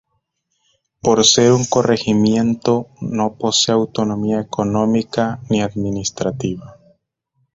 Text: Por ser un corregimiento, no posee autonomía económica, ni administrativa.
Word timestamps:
Por 1.03 1.23
ser 1.23 1.51
un 1.51 1.63
corregimiento, 1.65 2.87
no 3.01 3.35
posee 3.37 3.75
autonomía 3.75 4.39
económica, 4.41 5.39
ni 5.51 5.61
administrativa. 5.61 6.79